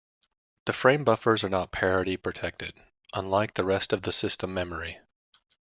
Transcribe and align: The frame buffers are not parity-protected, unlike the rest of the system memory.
The 0.65 0.73
frame 0.73 1.03
buffers 1.03 1.43
are 1.43 1.49
not 1.49 1.71
parity-protected, 1.71 2.73
unlike 3.13 3.53
the 3.53 3.63
rest 3.63 3.93
of 3.93 4.01
the 4.01 4.11
system 4.11 4.51
memory. 4.51 4.97